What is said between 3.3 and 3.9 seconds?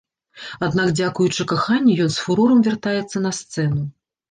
сцэну.